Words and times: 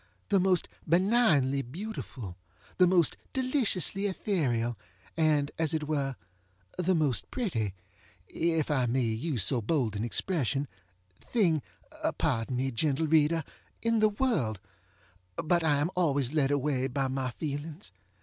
the 0.29 0.39
most 0.39 0.67
benignly 0.89 1.61
beautiful, 1.61 2.35
the 2.79 2.87
most 2.87 3.17
deliciously 3.33 4.07
ethereal, 4.07 4.75
and, 5.15 5.51
as 5.59 5.75
it 5.75 5.83
were, 5.87 6.15
the 6.75 6.95
most 6.95 7.29
pretty 7.29 7.75
(if 8.27 8.71
I 8.71 8.87
may 8.87 9.03
use 9.03 9.43
so 9.43 9.61
bold 9.61 9.95
an 9.95 10.03
expression) 10.03 10.67
thing 11.19 11.61
(pardon 12.17 12.55
me, 12.55 12.71
gentle 12.71 13.05
reader!) 13.05 13.43
in 13.83 13.99
the 13.99 14.09
worldŌĆöbut 14.09 15.61
I 15.61 15.77
am 15.77 15.91
always 15.93 16.33
led 16.33 16.49
away 16.49 16.87
by 16.87 17.07
my 17.07 17.29
feelings. 17.29 17.91